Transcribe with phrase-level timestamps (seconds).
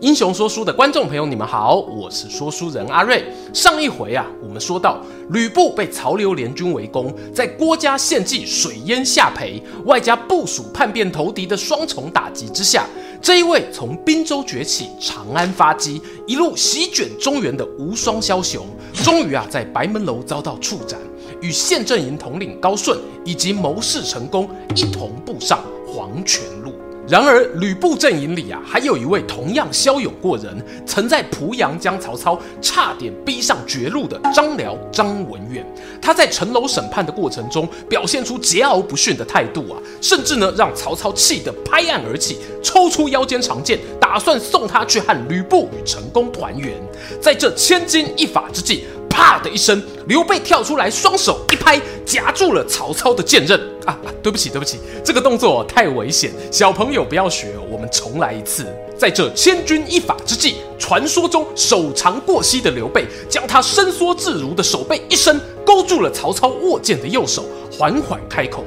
[0.00, 3.22] 英雄说书的观众朋友，你们好，我是说书人阿瑞。
[3.52, 12.86] 上一回啊，我们说到吕布被曹刘联军围攻，在郭嘉献计水淹下邳，外加部署叛变投敌的双重打击之下，
[13.20, 18.66] 这一位从滨州崛起、长安发迹，一路席卷中原的无双枭雄，
[19.04, 20.98] 终于啊，在白门楼遭到处斩，
[21.42, 26.69] 与县阵营统领高顺以及谋士陈宫一同步上黄泉路。
[27.10, 35.66] 然而，吕布阵营里啊，还有一位同样骁勇过人，曾在濮阳将曹操差点逼上绝路的张辽张文远。
[36.00, 46.80] 他在城楼审判的过程中，表现出桀骜不驯的态度啊，甚至呢，让曹操气得拍案而起，抽出腰间长剑，打算送他去和吕布与陈宫团圆。
[47.20, 48.84] 在这千钧一发之际。
[49.10, 53.60] 啪的一声，刘备跳出来，双手一拍，夹住了曹操的剑刃。
[53.84, 57.54] 啊，对不起，对不起，这个动作太危险，小朋友不要学。
[57.70, 58.66] 我们重来一次。
[58.96, 68.64] 在这千钧一发之际，传说中手长过膝的刘备，将他伸缩自如的手背一伸，勾住了曹操握剑的右手，缓缓开口：“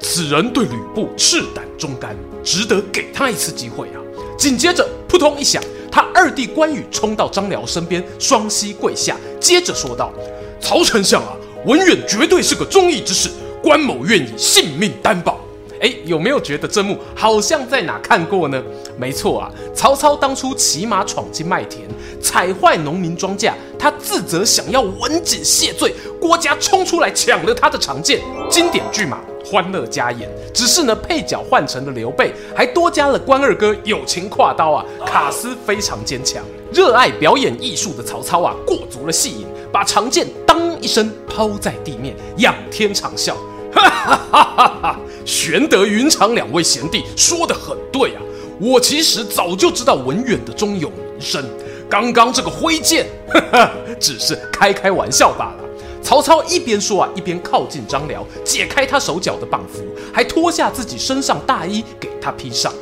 [0.00, 4.00] 此人对吕布赤胆忠肝，值得给他一次机会啊！”
[4.38, 5.62] 紧接着，扑通一响。
[5.90, 10.12] 他二弟关羽冲到张辽身边，双膝跪下，接着说道
[10.60, 13.30] ：“曹丞相啊，文远绝对是个忠义之士，
[13.62, 15.40] 关某愿以性命担保。”
[15.80, 18.62] 哎，有没有觉得这幕好像在哪看过呢？
[18.98, 21.86] 没错啊，曹操当初骑马闯进麦田，
[22.20, 29.20] 踩坏农民庄稼，他自责想要文锦谢罪，郭嘉冲出来抢了他的长剑，经典剧码。
[29.48, 36.42] 欢乐加演，只是呢，配角换成了刘备，还多加了关二哥友情挎刀啊，卡斯非常坚强。
[36.72, 43.34] 热爱表演艺术的曹操啊，过足了戏瘾，把长剑当一声抛在地面，仰天长啸，
[43.72, 45.00] 哈哈哈哈哈！
[45.26, 48.22] 玄德、云长两位贤弟说的很对啊，
[48.60, 51.44] 我其实早就知道文远的忠勇名声，
[51.90, 55.64] 刚刚这个挥剑，哈哈，只是开开玩笑罢了。
[56.00, 59.82] 曹操一边说啊，一边靠近张辽，解开他手脚的绑缚，
[60.14, 62.72] 还脱下自己身上大衣给他披上。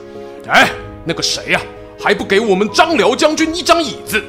[0.46, 0.70] 哎，
[1.06, 4.22] 那个谁呀、啊，还不给我们张辽将军一张椅子？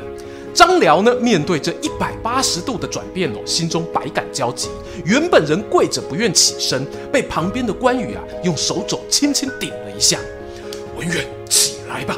[0.55, 4.69] 张辽呢，面对这一百八十度的转变哦，心中百感交集。
[5.03, 10.17] 原本人跪着不愿起身，被旁边的关羽啊用手肘轻轻顶了一下。
[10.97, 12.17] 文远，起来吧，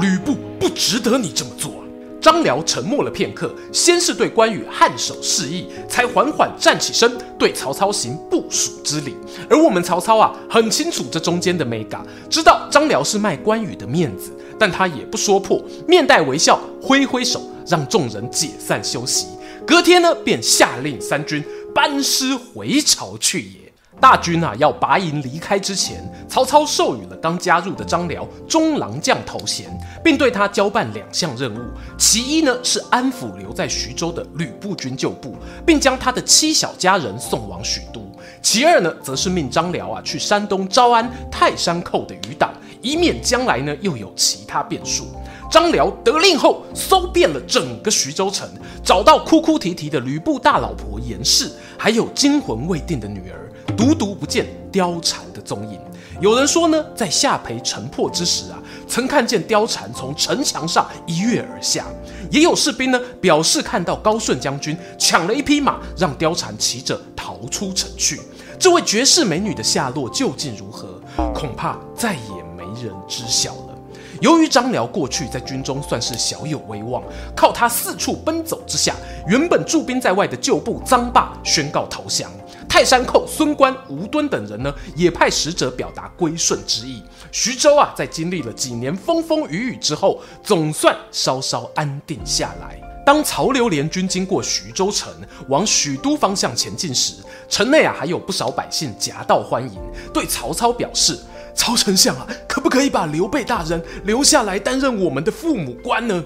[0.00, 1.72] 吕布不值得你这么做。
[1.72, 1.78] 啊
[2.22, 9.14] 张辽沉默了片刻，先是对关羽颔首示意，才缓缓站起身，对曹操行部属之礼。
[9.50, 19.26] 而我们曹操啊，很清楚这中间的 mega，，知道张辽是卖关羽的面子，但他也不说破，面带微笑，挥挥手，让众人解散休息。
[19.66, 21.44] 隔天呢，便下令三军
[21.74, 23.64] 班师回朝去也。
[24.00, 29.66] 大军啊，要拔营离开之前，曹操授予了刚加入的张辽中郎将头衔，
[30.02, 31.60] 并对他交办两项任务。
[31.96, 38.00] 其一呢，是安抚留在徐州的吕布军旧部，并将他的妻小家人送往许都；
[38.42, 42.52] 其二呢，则是命张辽啊去山东招安泰山寇的余党，
[42.82, 45.06] 以免将来呢又有其他变数。
[45.50, 48.48] 张辽得令后，搜遍了整个徐州城，
[48.82, 53.50] 找到哭哭啼啼的吕布大老婆严氏，还有惊魂未定的女儿。
[53.76, 55.78] 独独不见貂蝉的踪影。
[56.20, 61.86] 有人说呢，在下邳城破之时啊，曾看见貂蝉从城墙上一跃而下。
[62.34, 68.20] 也有士兵呢表示看到高顺将军抢了一匹马，让貂蝉骑着逃出城去。
[68.58, 71.00] 这位绝世美女的下落究竟如何，
[71.32, 73.78] 恐怕再也没人知晓了。
[74.20, 77.00] 由于张辽过去在军中算是小有威望，
[77.36, 78.96] 靠他四处奔走之下，
[79.28, 82.28] 原本驻兵在外的旧部臧霸宣告投降。
[82.74, 87.00] 泰山寇孙观、吴敦等人呢，也派使者表达归顺之意。
[87.30, 92.76] 徐州啊，在经历了几年风风雨雨之后，总算稍稍安定下来。
[93.06, 95.12] 当曹刘联军经过徐州城，
[95.48, 97.14] 往许都方向前进时，
[97.48, 99.80] 城内啊还有不少百姓夹道欢迎，
[100.12, 101.16] 对曹操表示
[101.54, 106.24] ：“曹丞相啊，可不可以把刘备大人留下来担任我们的父母官呢？”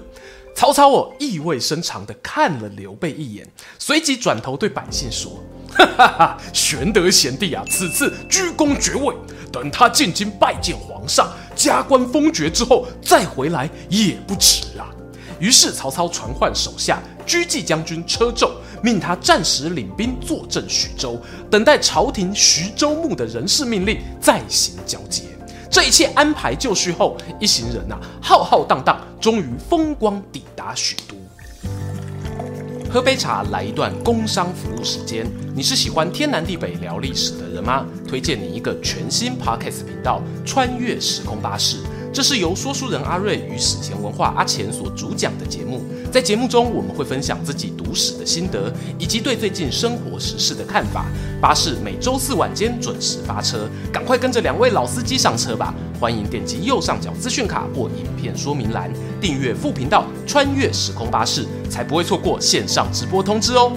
[0.57, 3.47] 曹操哦，意味深长地看了刘备一眼，
[3.77, 5.39] 随即转头对百姓说。
[5.71, 6.37] 哈 哈哈！
[6.53, 9.13] 玄德贤弟啊，此次居功爵位，
[9.51, 14.89] 等他进京拜见皇上，加官封爵之后再回来也不迟啊。
[15.39, 18.49] 于是曹操传唤手下车骑将军车胄，
[18.81, 25.23] 命他暂时领兵坐镇徐州，等待朝廷徐州牧的人事命令再行交接。
[25.71, 31.18] 这一切安排就绪后，一行人呐、浩浩荡荡，终于风光抵达许都。
[32.91, 35.23] 喝杯茶，来一段工商服务时间。
[35.55, 37.85] 你是喜欢天南地北聊历史的人吗？
[38.07, 41.77] 推荐你一个全新 Podcast 频道——穿越时空巴士。
[42.11, 45.81] 这是由说书人阿瑞与史前文化阿钱所主讲的节目。
[46.11, 51.05] 在节目中，我们会分享自己读史的心得，以及对最近生活时事的看法。
[51.39, 55.73] 巴士每周四晚间准时发车，赶快跟着两位老司机上车吧！
[55.99, 58.91] 欢迎点击右上角资讯卡或影片说明栏
[59.21, 63.71] 订阅副频道“穿越时空巴士”，才不会错过线上直播通知哦。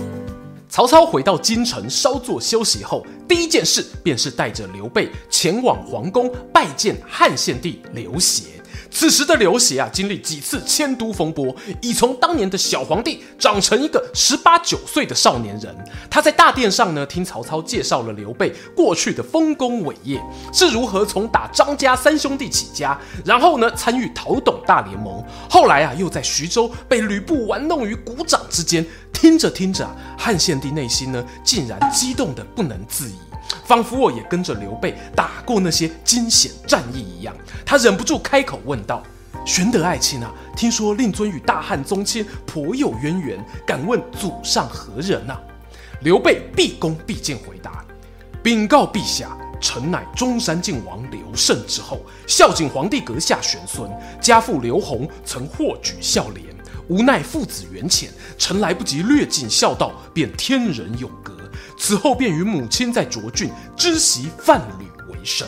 [0.72, 8.61] 曹操回到京城稍作休息后，第一件事便是带着刘备前往皇宫拜见汉献帝刘协。
[8.92, 15.74] 此时的刘协啊，经历几次迁都风波，已从当年的小皇帝长成一个十八九岁的少年人。
[16.10, 20.22] 他在大殿上呢，听曹操介绍了刘备过去的丰功伟业，
[20.52, 28.86] 是如何从打张家三兄弟起家，然后呢参与讨董大联盟，后来啊又在徐州被吕布玩弄于股掌之间。
[29.12, 33.31] 听着听着，汉献帝内心呢竟然激动的不能自已。
[33.64, 37.34] 仿佛我也跟着刘备打过那些惊险战役一样，
[37.64, 39.02] 他忍不住开口问道
[39.44, 45.40] ：“玄德爱卿啊，听说令尊与大汉宗亲颇有渊源，敢问祖上何人啊？”
[46.02, 47.84] 刘备毕恭毕敬回答
[48.42, 53.90] ：“禀告陛下，臣乃中山靖王刘胜之后，孝景皇帝阁下玄孙，
[54.20, 56.46] 家父刘弘曾获举孝廉，
[56.88, 61.32] 无奈父子缘浅，臣来不及略尽孝道，便天人永隔。”
[61.82, 65.44] 此后便与母亲在涿郡织席贩履为生。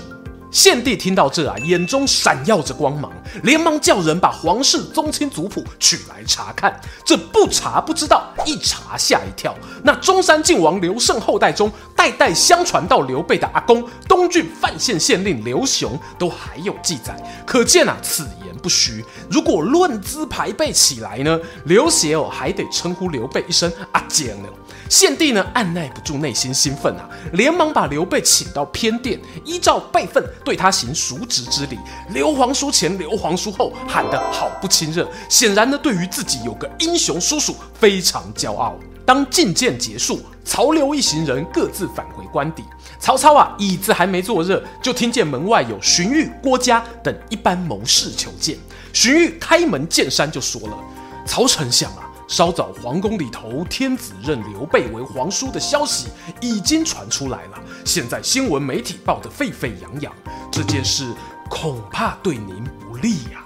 [0.50, 3.12] 献帝听到这啊，眼中闪耀着光芒，
[3.44, 6.80] 连忙叫人把皇室宗亲族谱取来查看。
[7.04, 9.54] 这不查不知道，一查吓一跳。
[9.84, 17.16] 那中山靖王刘胜后代中，代代相传到刘备的阿公东郡范县县令刘雄，都还有记载。
[17.46, 19.04] 可见啊，此言不虚。
[19.30, 24.48] 如果论资排辈起来呢，刘协哦还得称呼刘备一声阿坚呢。
[24.88, 31.78] 献帝呢，按捺不住内心兴奋啊，连忙把刘备请到偏殿，依照辈分对他行叔侄之礼。
[32.10, 35.08] 刘皇叔前，刘皇叔后，喊得好不亲热。
[35.28, 38.76] 显然呢，对于自己有个英雄叔叔非常骄傲。
[39.06, 42.64] 当觐见结束，曹刘一行人各自返回官邸。
[42.98, 48.56] 曹操啊，椅子还没坐热，就听见门外有荀彧、郭嘉等一般谋士求见。
[48.92, 50.78] 荀彧开门见山就说了
[51.26, 56.08] ：“曹丞相啊。”稍早，皇宫里头天子认刘备为皇叔的消息
[56.40, 57.60] 已经传出来了。
[57.84, 60.12] 现在新闻媒体报得沸沸扬扬，
[60.50, 61.14] 这件事
[61.50, 63.44] 恐怕对您不利呀。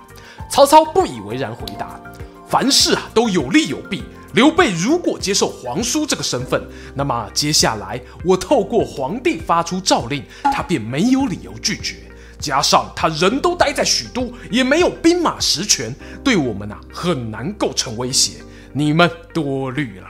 [0.50, 2.00] 曹操不以为然回答
[2.48, 4.04] ：“凡事啊都有利有弊。
[4.34, 6.62] 刘备如果接受皇叔这个身份，
[6.94, 11.96] 那么接下来我透过皇帝发出诏令，他便没有理由拒绝。
[12.38, 15.92] 加上他人都待在许都，也没有兵马实权，
[16.22, 18.34] 对我们啊很难构成威胁。”
[18.78, 20.06] 你们多虑了，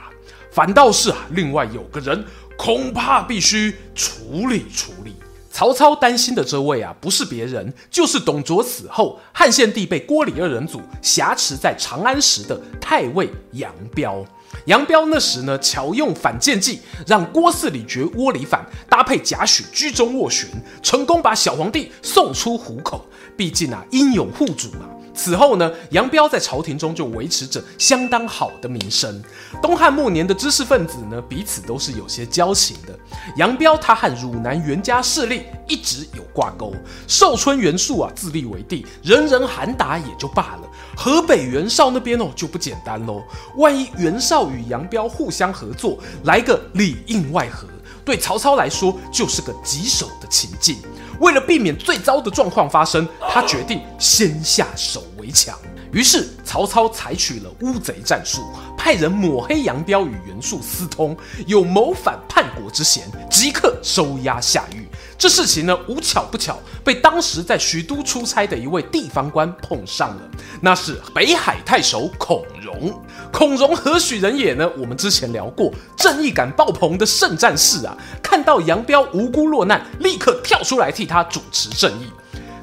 [0.51, 2.23] 反倒是啊，另外有个人
[2.55, 5.15] 恐怕必须处理处理。
[5.51, 14.23] 曹操担心的这位啊，不是别人，就是董卓死后汉献帝被郭李二人组挟持在长安时的太尉杨彪。
[14.65, 20.47] 杨彪那时呢，巧用反间计，让郭汜李傕窝里反，搭配贾诩居中斡旋，
[20.83, 23.03] 成功把小皇帝送出虎口。
[23.35, 24.87] 毕竟啊，英勇护主嘛。
[25.21, 29.21] 此后呢，杨彪在朝廷中就维持着相当好的名声。
[29.61, 32.97] 东汉末年的知识分子呢，彼此都是有些交情的。
[33.35, 36.73] 杨彪他和汝南袁家势力一直有挂钩，
[37.05, 40.69] 寿春袁术啊自立为帝，人人喊打也就罢了。
[40.95, 43.21] 河北袁绍那边哦就不简单喽，
[43.57, 47.67] 万一袁绍与杨彪互相合作，来个里应外合。
[48.09, 50.79] 对曹操来说，就是个棘手的情境。
[51.19, 55.55] 为了避免最糟的状况发生，他决定先下手为强。
[55.91, 58.43] 于是，曹操采取了乌贼战术，
[58.77, 61.17] 派人抹黑杨彪与袁术私通，
[61.47, 64.87] 有谋反叛国之嫌，即刻收押下狱。
[65.17, 70.21] 这事情呢，无巧不巧，被当时在许都出差的一位地方官碰上了，
[70.61, 73.01] 那是北海太守孔融。
[73.31, 74.69] 孔融何许人也呢？
[74.77, 82.11] 我们之前聊过，正义感爆棚的圣战士啊，看到杨彪无辜落难，立刻跳出来替他主持正义。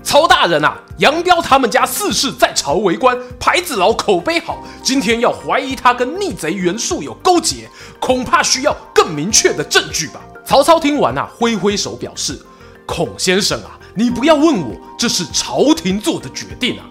[0.03, 7.69] 曹大人啊，杨彪他们家四世在朝为官，牌子老，口碑好，今天要怀疑他跟逆贼袁术有勾结，
[8.01, 10.21] 恐怕需要更明确的证据吧。
[10.47, 12.41] 曹操听完啊，挥挥手表示
[12.87, 16.87] ：“孔先生啊，你不要问我，这是朝廷做的决定啊。”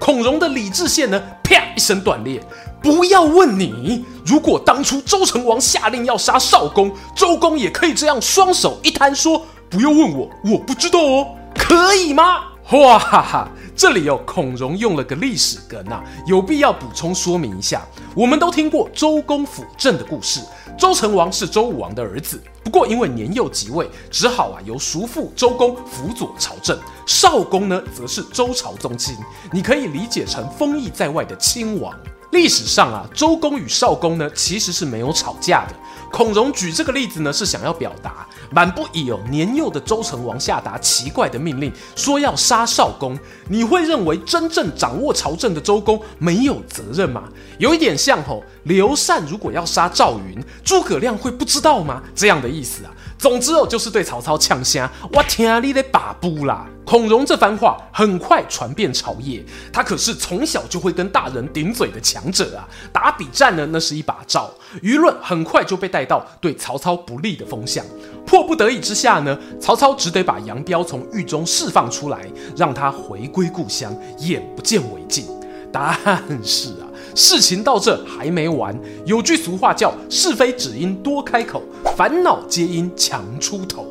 [0.00, 2.42] 孔融的理智线呢，啪一声断裂。
[2.82, 12.44] 不要问你，如果当初周成王下令要杀少公，周公也可以这样双手一摊说：“不要问我，我不知道哦。”可以吗？
[12.72, 13.48] 哇哈哈！
[13.76, 17.86] 这里哦，孔融用了个历史梗啊，有必要补充说明一下。
[18.14, 20.40] 我们都听过周公辅政的故事，
[20.78, 26.78] 周成王是周武王的儿子，不过因为年幼即位，只好啊由叔父周公辅佐朝政。
[27.06, 29.16] 少公呢，则是周朝宗亲，
[29.52, 31.94] 你可以理解成封邑在外的亲王。
[32.32, 35.74] 历史上啊，周公与少公呢其实是没有吵架的。
[36.10, 47.24] 孔融举这个例子呢，是想要表达，满不以有年幼的周成王下达奇怪的命令，说要杀少公，你会认为真正掌握朝政的周公没有责任吗？
[47.58, 52.02] 有一点像吼，刘禅如果要杀赵云，诸葛亮会不知道吗？
[52.14, 52.92] 这样的意思啊。
[53.22, 56.66] 总之哦，就是对曹操呛虾，我听你的把布啦。
[56.84, 59.40] 孔融这番话很快传遍朝野，
[59.72, 62.66] 他可是从小就会跟大人顶嘴的强者啊。
[62.92, 64.50] 打比战呢，那是一把照，
[64.82, 67.86] 舆论很快就被带到对曹操不利的风向。
[68.26, 72.26] 迫不得已之下呢，曹操只得把杨彪从狱中释放出来，
[72.56, 75.24] 让他回归故乡，眼不见为净。
[75.70, 75.96] 但
[76.42, 76.90] 是啊。
[77.14, 81.62] 事情到这还没完，有句俗话叫“是非只因多开口，
[81.96, 83.86] 烦恼皆因强出头”。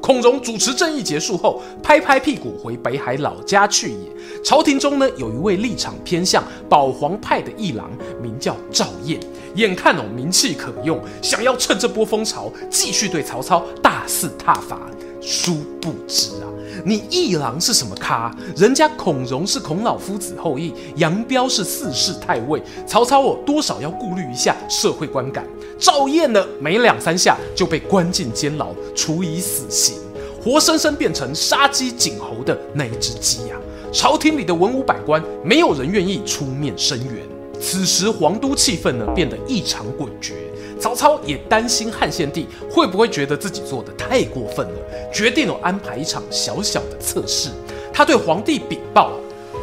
[0.00, 4.42] 孔融主持正义结束后，拍拍屁股回北海老家去也。
[4.44, 7.90] 朝廷中呢，有一位立场偏向保皇派的议郎，
[8.22, 9.18] 名叫赵彦，
[9.54, 14.78] 眼看哦名气可用，想要趁这波风潮继续对曹操大肆挞伐。
[15.20, 16.48] 殊不知啊。
[16.84, 18.34] 你一郎是什么咖？
[18.56, 25.44] 人家孔融是孔老夫子后裔，杨彪是四世太尉，曹操哦多少要顾虑一下社会观感。
[25.78, 29.96] 赵燕呢，没两三下就被关进监牢，处以死刑，
[30.42, 33.56] 活生生变成杀鸡儆猴的那一只鸡呀！
[33.92, 37.26] 朝廷里的文武百官，没有人愿意出面声援。
[37.58, 40.32] 此时皇都气氛呢，变得异常诡谲。
[40.78, 44.74] 曹操也担心汉献帝会不会觉得自己做的太过分了，
[45.12, 47.50] 决定了安排一场小小的测试。
[47.92, 49.12] 他对皇帝禀报：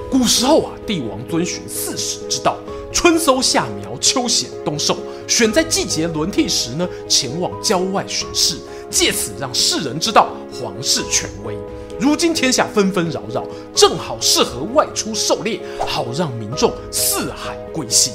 [0.09, 2.57] 古时候啊，帝王遵循四时之道，
[2.91, 8.57] 春收夏苗，秋显冬收，选在季节轮替时呢，前往郊外巡视，
[8.89, 11.55] 借此让世人知道皇室权威。
[11.99, 18.13] 如今天下纷纷扰扰，正好适合外出狩猎，好让民众四海归心。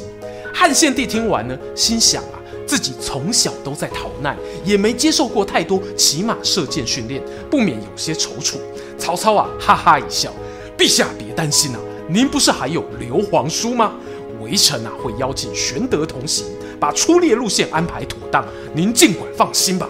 [0.52, 2.37] 汉献帝听完呢，心想啊。
[2.68, 8.56] 自己从小都在逃难，也没接受过太多骑马射箭训练，不免有些踌躇。
[8.98, 10.30] 曹操啊，哈哈一笑
[10.76, 13.94] ：“陛下别担心啊，您不是还有刘皇叔吗？
[14.42, 16.44] 微臣啊会邀请玄德同行，
[16.78, 18.44] 把出猎路线安排妥当，
[18.74, 19.88] 您尽管放心吧。”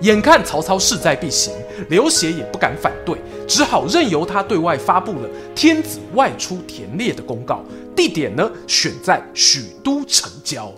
[0.00, 1.52] 眼看曹操势在必行，
[1.90, 3.16] 刘协也不敢反对，
[3.46, 7.62] 只好任由他对外发布了天子外出田猎的公告，
[7.94, 10.72] 地点呢选在许都城郊。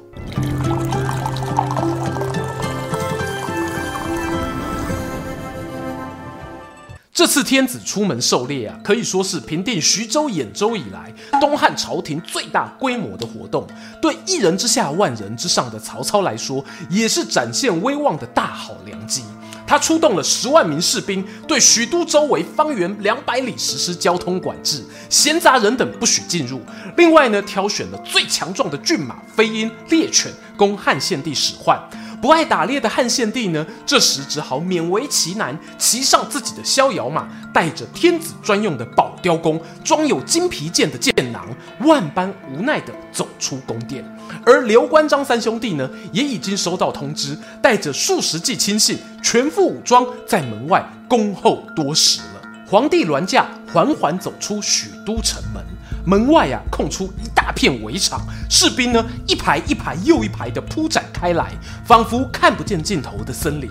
[7.16, 13.66] 这次天子出门狩猎啊，可以说是平定徐州、兖州以来东汉朝廷最大规模的活动。
[14.02, 19.22] 对一人之下、万人之上的曹操来说，也是展现威望的大好良机。
[19.66, 26.60] 他出动了十万名士兵，对许都周围方圆两百里实施交通管制，闲杂人等不许进入。
[26.98, 31.80] 另外呢，挑选了最强壮的骏马、飞鹰、猎犬，供汉献帝使唤。
[32.20, 41.46] 不爱打猎的汉献帝呢，这时只好勉为其难，骑上自己的逍遥马，带着天子专用的宝雕弓，装有金皮箭的箭囊，
[41.80, 44.04] 万般无奈地走出宫殿。
[44.44, 52.42] 而刘关张三兄弟呢，也已经收到通知，带着数十骑亲信，全副武装，在门外恭候多时了。
[52.68, 55.62] 皇帝銮驾缓缓走出许都城门。
[56.06, 61.52] 门外啊，空出一大片围场，士兵呢，一排一排又一排的铺展开来，
[61.84, 63.68] 仿佛看不见尽头的森林。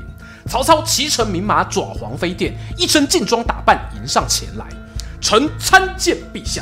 [0.47, 4.65] 曹操骑乘名马，爪黄飞电，一身劲装打扮迎上前来，
[5.21, 6.61] 臣参见陛下。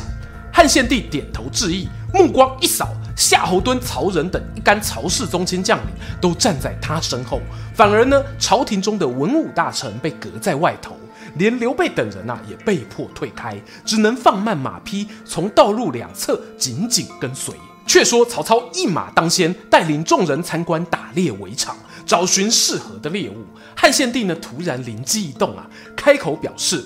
[0.54, 5.88] 汉献帝点头致意，目光一扫，夏侯惇、曹仁等一干曹氏宗亲将领
[6.22, 7.42] 都站在他身后，
[7.74, 10.96] 反而呢，朝廷中的文武大臣被隔在外头。
[11.36, 17.54] 连刘备等人呐、也被迫退开，只能放慢马匹，从道路两侧紧紧跟随。
[17.86, 21.76] 却说曹操一马当先，带领众人参观打猎围场，
[22.06, 23.46] 找寻适合的猎物。
[23.76, 26.86] 汉献帝呢突然灵机一动啊，开口表示：“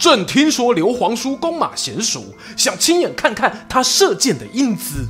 [0.00, 2.24] 朕听说刘皇叔弓马娴熟，
[2.56, 5.06] 想亲眼看看他射箭的英姿。”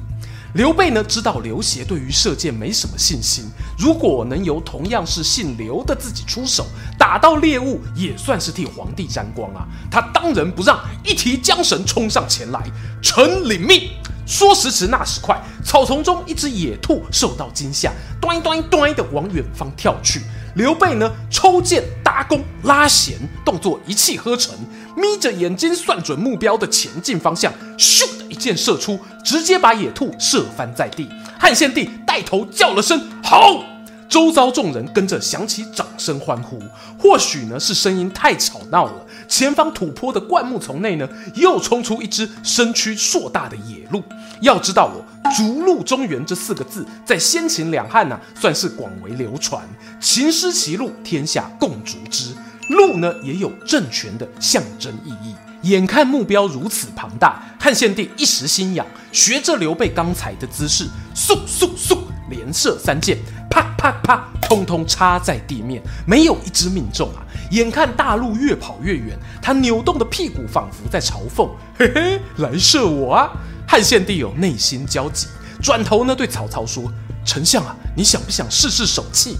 [0.54, 6.66] 刘备呢知道刘协对于射箭没什么信心，如果能由同样是姓刘的自己出手
[7.04, 9.68] 打到猎物，也算是替皇帝沾光啊！
[9.90, 12.58] 他当仁不让，一提缰绳冲上前来，
[13.02, 13.90] 臣领命。
[14.26, 20.22] 说时迟，那时快，草丛中一只野兔受到惊吓，端端端的往远方跳去。
[20.54, 24.54] 刘备呢，抽剑搭弓拉弦，动作一气呵成，
[24.96, 31.06] 眯着眼睛算准目标的前进方向，咻的一箭射出，直接把野兔射翻在地。
[31.38, 33.73] 汉献帝带头叫了声好。
[34.08, 36.60] 周遭众人跟着响起掌声欢呼，
[36.98, 39.06] 或许呢是声音太吵闹了。
[39.28, 44.02] 前方土坡的灌木丛内呢，又冲出一只身躯硕大的野鹿。
[44.40, 45.02] 要知道哦
[45.34, 49.62] ，“逐鹿中原”这四个字在先秦两汉呢、算是广为流传。
[50.00, 52.34] 秦失其鹿，天下共逐之。
[52.68, 55.34] 鹿呢，也有政权的象征意义。
[55.62, 60.84] 眼看目标如此庞大，汉献帝一时心痒，学着刘备刚才的姿势，
[61.14, 63.18] 嗖嗖嗖，连射三箭。
[63.54, 67.22] 啪啪啪，通通插在地面，没有一只命中啊！
[67.52, 73.30] 眼看大鹿越跑越远，他扭动的屁股仿佛在嘲讽：“嘿嘿，来射我啊！”
[73.68, 75.28] 汉献帝有内心焦急，
[75.62, 76.92] 转头呢对曹操说
[77.24, 79.36] ：“丞相啊，你想不想试试手气？”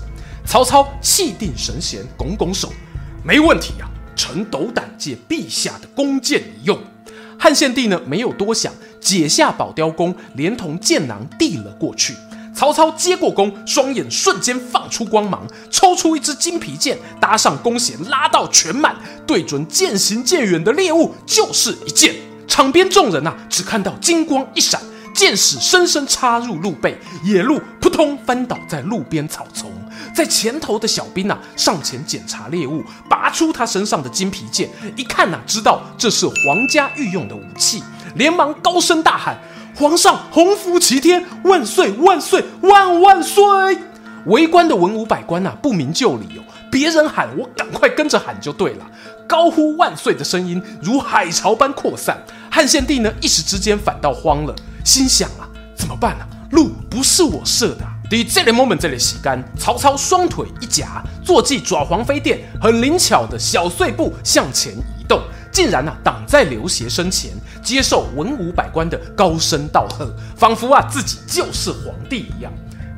[0.46, 2.72] 曹操气定神闲，拱拱手
[3.24, 6.78] ：“没问题啊，臣斗胆借陛下的弓箭一用。”
[7.36, 12.14] 汉献帝呢没有多想，解下宝雕弓，连同箭囊递了过去。
[12.54, 18.94] 曹操接过弓，双眼瞬间放出光芒，抽出一支金皮箭，搭上弓弦，拉到全满，
[19.26, 22.14] 对准渐行渐远的猎物就是一箭。
[22.46, 24.80] 场边众人呐，只看到金光一闪，
[25.12, 29.72] 箭矢深深插入鹿背，野鹿扑通翻倒在路边草丛。
[30.14, 37.82] 在前头的小兵呐，上前检查猎物，拔出他身上的金皮箭，一看呐，知道这是皇家御用的武器，
[38.14, 39.36] 连忙高声大喊。
[39.76, 43.42] 皇上，洪福齐天，万岁万岁万万岁！
[44.26, 48.86] 围观的文武百官呐、啊，不明就里哦，别人喊，我赶快跟着喊就对了。
[49.26, 52.16] 高呼万岁的声音如海潮般扩散。
[52.50, 54.54] 汉献帝呢，一时之间反倒慌了，
[54.84, 56.26] 心想啊，怎么办啊？
[56.52, 57.90] 鹿不是我射的、啊。
[58.08, 65.20] 第这个 moment 这里洗干，曹操双腿一夹，坐骑爪黄飞电，很灵巧的小碎步向前移动。
[65.50, 67.30] 竟然啊，挡在刘协身前，
[67.64, 72.52] 接受文武百官的高声道贺，仿佛啊自己就是皇帝一样。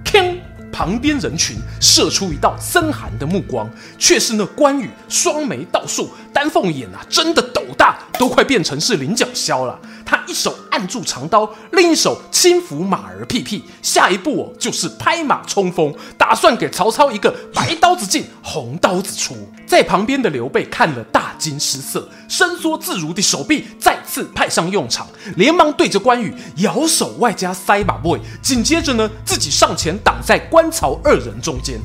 [0.05, 0.39] 锵！
[0.73, 9.79] 旁边人群射出一道森寒的目光，却是那关羽双眉倒竖，丹凤眼啊，真的斗大，都快变成是菱角削了。
[10.07, 19.37] 他一手按住长刀，另一手轻抚马儿屁屁，下一步哦就是拍马冲锋，打算给曹操一个白刀子进红刀子出。
[19.67, 30.71] 在旁边的刘备看了大惊失色，伸缩自如的手臂再次派上用场，连忙对着关羽摇手外加塞把 boy，紧接着呢自己上前挡在关。
[30.71, 31.81] 曹二人中间，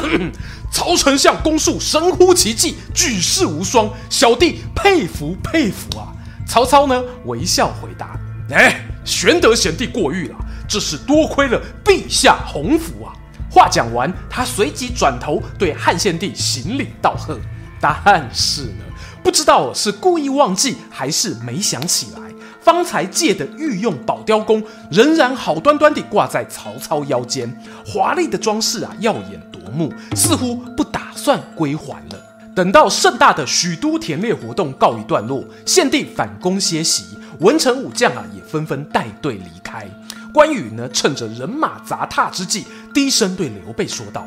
[0.72, 6.08] 曹丞相攻术神乎其技，举世无双，小弟佩服佩服啊！
[6.46, 8.18] 曹操呢微笑回答
[8.50, 10.36] ：“哎，玄德贤弟过誉了，
[10.68, 13.12] 这是多亏了陛下洪福啊！”
[13.50, 17.38] 话讲完，他随即转头对汉献帝行礼道贺。
[17.80, 18.84] 但是呢，
[19.22, 22.20] 不知道是故意忘记还是没想起来。
[22.60, 27.54] 方才借的御用宝雕弓，仍然好端端地挂在曹操腰间，
[27.84, 32.33] 华丽的装饰啊，耀眼夺目，似乎不打算归还了。
[32.54, 37.04] 等到盛大的许都田猎活动告一段落，献帝返宫歇息，
[37.40, 39.84] 文臣武将啊也纷纷带队离开。
[40.32, 42.64] 关羽呢，趁着人马杂沓之际，
[42.94, 44.24] 低声对刘备说道：“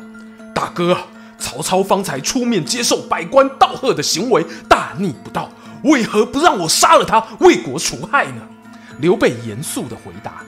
[0.54, 0.96] 大哥，
[1.38, 5.50] 曹操方才出面接受百官道贺的行为，大逆不道。”
[5.84, 8.42] 为何不让我杀了他，为国除害呢？
[9.00, 10.42] 刘备严肃地回答：“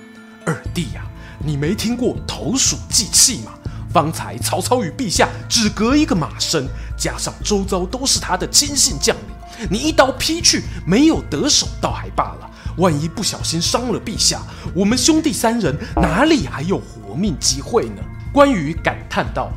[0.45, 1.07] 二弟呀、啊，
[1.47, 3.53] 你没听过投鼠忌器吗？
[3.93, 6.67] 方才曹操与陛下只隔一个马身，
[7.01, 14.43] 加上周遭都是他的亲信将领，你一刀劈去，没有得手倒还罢了，万一不小心伤了陛下，
[14.75, 18.03] 我们兄弟三人哪里还有活命机会呢？”
[18.35, 19.51] 关羽感叹道：“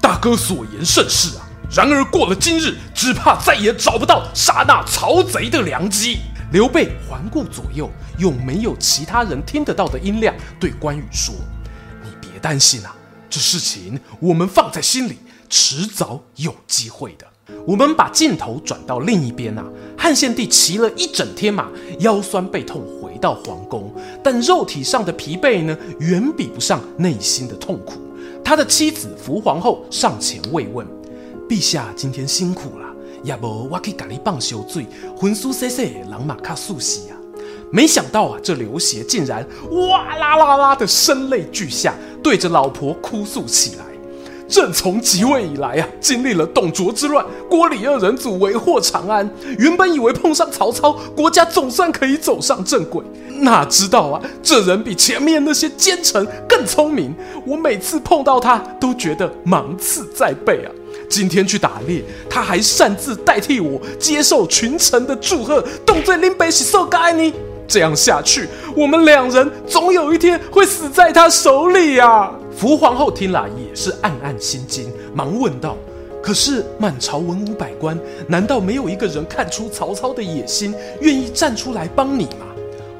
[0.00, 6.20] 大哥所言甚是啊。”然而过了今日，只怕再也找不到杀那曹贼的良机。
[6.50, 11.34] 刘备环顾左右，用没有其他人听得到的音量对关羽说
[12.02, 12.96] ：“你别担心啊，
[13.28, 15.18] 这事情我们放在心里，
[15.48, 17.26] 迟早有机会的。”
[17.66, 19.64] 我们把镜头转到另一边啊，
[19.96, 21.68] 汉献帝骑了一整天马，
[22.00, 23.90] 腰酸背痛回到皇宫，
[24.22, 27.94] 但肉体上的疲惫呢，远比不上内心的痛苦。
[28.44, 30.86] 他的妻子伏皇后上前慰问。
[31.48, 32.86] 陛下今天辛苦了，
[33.24, 37.16] 要不我可以给你放小水，浑苏洗洗，人马卡素西啊！
[37.72, 43.87] 没想到啊，这刘协竟然哇啦啦啦的声泪俱下，对着老婆哭诉起来。
[44.48, 49.28] 正从即位以来啊，经历了董卓之乱，郭李二人组为祸长安。
[49.58, 53.04] 原本以为碰上曹操，国家总算可以走上正轨，
[53.40, 57.14] 哪知道啊，这人比前面那些奸臣更聪明。
[57.44, 60.72] 我每次碰到他，都觉得芒刺在背啊。
[61.10, 67.32] 今天去打猎，他还擅自代替我接受群臣的祝贺，动罪拎北喜受该你。
[67.66, 72.32] 这样下去，我们两人总有一天会死在他手里啊！
[72.58, 75.76] 福皇后听了也是暗暗心惊，忙问道
[76.20, 82.46] ：“可是满朝文武百官，难道没有一个人看出曹操的野心，愿意站出来帮你吗？”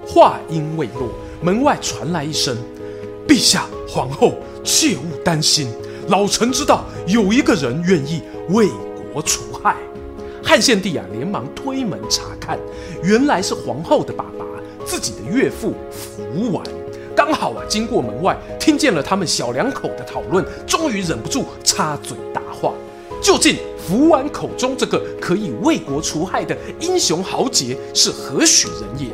[0.06, 1.08] 话音未落，
[1.42, 2.56] 门外传来一声
[3.26, 5.68] ：“陛下，皇后，切勿担心。”
[6.06, 8.68] 老臣知道有一个人愿意为
[9.12, 9.74] 国除害，
[10.40, 12.56] 汉献帝啊，连忙推门查看，
[13.02, 14.46] 原来是皇后的爸爸，
[14.86, 16.64] 自己的岳父福完。
[17.18, 22.72] 刚好啊，经过门外，听见了他们小两口的讨论，终于忍不住插嘴答话：
[23.20, 29.08] 究竟福完口中这个可以为国除害的英雄豪杰是何许人也？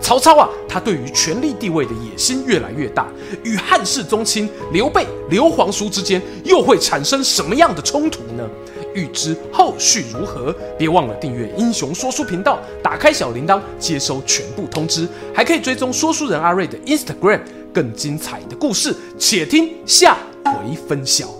[0.00, 3.06] 曹操啊，他对于权力地位的野心越来越大，
[3.44, 8.48] 与汉室宗亲刘备、刘皇叔之间又会产生什么样的冲突呢？
[8.94, 17.40] 预知后续如何，别忘了订阅英雄说书频道，打开小铃铛接收全部通知，还可以追踪说书人阿瑞的 Instagram，
[17.72, 21.39] 更精彩的故事，且听下回分晓。